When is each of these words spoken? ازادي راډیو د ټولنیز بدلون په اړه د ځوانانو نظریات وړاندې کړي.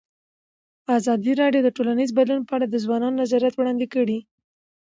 ازادي 0.97 1.31
راډیو 1.41 1.61
د 1.63 1.69
ټولنیز 1.77 2.09
بدلون 2.17 2.41
په 2.45 2.53
اړه 2.57 2.65
د 2.69 2.75
ځوانانو 2.83 3.19
نظریات 3.21 3.53
وړاندې 3.57 3.85
کړي. 3.93 4.19